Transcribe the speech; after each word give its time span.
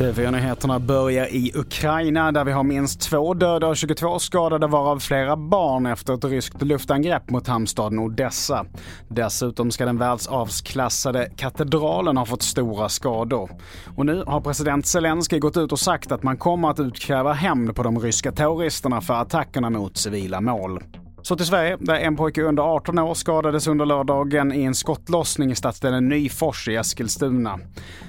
TV4-nyheterna 0.00 0.78
börjar 0.78 1.26
i 1.26 1.52
Ukraina 1.54 2.32
där 2.32 2.44
vi 2.44 2.52
har 2.52 2.62
minst 2.62 3.00
två 3.00 3.34
döda 3.34 3.66
och 3.66 3.76
22 3.76 4.18
skadade 4.18 4.66
varav 4.66 4.98
flera 4.98 5.36
barn 5.36 5.86
efter 5.86 6.14
ett 6.14 6.24
ryskt 6.24 6.62
luftangrepp 6.62 7.30
mot 7.30 7.46
hamnstaden 7.46 7.98
Odessa. 7.98 8.66
Dessutom 9.08 9.70
ska 9.70 9.86
den 9.86 9.98
världsarvsklassade 9.98 11.30
katedralen 11.36 12.16
ha 12.16 12.26
fått 12.26 12.42
stora 12.42 12.88
skador. 12.88 13.50
Och 13.96 14.06
nu 14.06 14.24
har 14.26 14.40
president 14.40 14.86
Zelensky 14.86 15.38
gått 15.38 15.56
ut 15.56 15.72
och 15.72 15.80
sagt 15.80 16.12
att 16.12 16.22
man 16.22 16.36
kommer 16.36 16.70
att 16.70 16.80
utkräva 16.80 17.32
hämnd 17.32 17.76
på 17.76 17.82
de 17.82 17.98
ryska 18.00 18.32
terroristerna 18.32 19.00
för 19.00 19.14
attackerna 19.14 19.70
mot 19.70 19.96
civila 19.96 20.40
mål. 20.40 20.82
Så 21.22 21.36
till 21.36 21.46
Sverige, 21.46 21.76
där 21.80 21.94
en 21.94 22.16
pojke 22.16 22.42
under 22.42 22.62
18 22.62 22.98
år 22.98 23.14
skadades 23.14 23.66
under 23.66 23.86
lördagen 23.86 24.52
i 24.52 24.62
en 24.62 24.74
skottlossning 24.74 25.50
i 25.50 25.54
stadsdelen 25.54 26.08
Nyfors 26.08 26.68
i 26.68 26.76
Eskilstuna. 26.76 27.58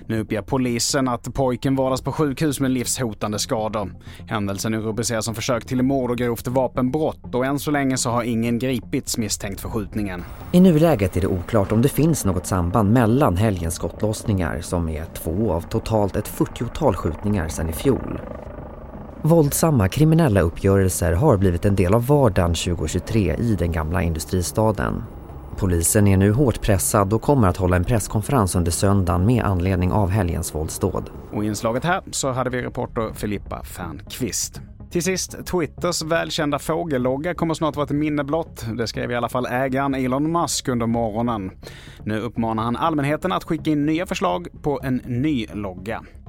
Nu 0.08 0.20
uppger 0.20 0.42
polisen 0.42 1.08
att 1.08 1.34
pojken 1.34 1.76
vårdas 1.76 2.02
på 2.02 2.12
sjukhus 2.12 2.60
med 2.60 2.72
livshotande 2.72 3.40
skador. 3.40 3.94
Händelsen 4.28 4.74
är 4.74 4.80
rubricerad 4.80 5.24
som 5.24 5.36
försök 5.36 5.66
till 5.66 5.84
mord 5.84 6.12
och 6.12 6.18
grovt 6.18 6.48
vapenbrott 6.48 7.36
och 7.36 7.46
än 7.46 7.60
så 7.60 7.72
länge 7.72 7.98
så 7.98 8.10
har 8.10 8.24
ingen 8.24 8.60
gripits 8.60 9.18
misstänkt 9.18 9.62
för 9.62 9.70
skjutningen. 9.70 10.24
I 10.52 10.60
nuläget 10.60 11.18
är 11.18 11.22
det 11.22 11.28
oklart 11.28 11.72
om 11.72 11.82
det 11.82 11.90
finns 11.90 12.26
något 12.26 12.46
samband 12.46 12.92
mellan 12.94 13.38
helgens 13.38 13.76
skottlossningar 13.76 14.62
som 14.62 14.90
är 14.90 15.06
två 15.06 15.52
av 15.52 15.62
totalt 15.62 16.16
ett 16.16 16.30
40-tal 16.30 16.96
skjutningar 16.96 17.48
sedan 17.48 17.70
i 17.70 17.74
fjol. 17.74 18.20
Våldsamma 19.24 19.90
kriminella 19.90 20.42
uppgörelser 20.42 21.14
har 21.14 21.38
blivit 21.38 21.66
en 21.66 21.76
del 21.76 21.94
av 21.94 22.08
vardagen 22.08 22.54
2023 22.54 23.36
i 23.36 23.56
den 23.56 23.72
gamla 23.72 24.04
industristaden. 24.04 25.04
Polisen 25.58 26.08
är 26.08 26.18
nu 26.18 26.32
hårt 26.32 26.62
pressad 26.62 27.14
och 27.14 27.22
kommer 27.22 27.48
att 27.48 27.58
hålla 27.58 27.76
en 27.76 27.84
presskonferens 27.84 28.56
under 28.56 28.72
söndagen 28.72 29.26
med 29.26 29.44
anledning 29.44 29.92
av 29.92 30.10
helgens 30.10 30.56
våldsdåd. 30.56 31.10
Och 31.32 31.44
i 31.44 31.48
inslaget 31.48 31.84
här 31.84 32.02
så 32.12 32.32
hade 32.32 32.50
vi 32.50 32.62
reporter 32.62 33.14
Filippa 33.14 33.64
Fernqvist. 33.64 34.62
Till 34.92 35.04
sist, 35.04 35.46
Twitters 35.46 36.02
välkända 36.02 36.60
fågellogga 36.60 37.34
kommer 37.34 37.54
snart 37.54 37.76
vara 37.76 37.86
ett 37.86 37.92
minne 37.92 38.24
blott. 38.24 38.66
Det 38.78 38.88
skrev 38.88 39.12
i 39.12 39.16
alla 39.16 39.30
fall 39.30 39.46
ägaren 39.46 39.96
Elon 39.96 40.32
Musk 40.32 40.68
under 40.68 40.86
morgonen. 40.86 41.52
Nu 42.04 42.20
uppmanar 42.20 42.64
han 42.64 42.76
allmänheten 42.76 43.32
att 43.32 43.44
skicka 43.44 43.72
in 43.72 43.86
nya 43.86 44.06
förslag 44.06 44.48
på 44.62 44.80
en 44.84 45.02
ny 45.06 45.48
logga. 45.54 46.02